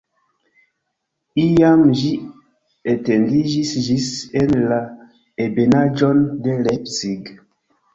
Iam 1.43 1.83
ĝi 1.99 2.09
etendiĝis 2.95 3.77
ĝis 3.91 4.11
en 4.45 4.59
la 4.75 4.83
ebenaĵon 5.49 6.29
de 6.47 6.63
Leipzig. 6.69 7.37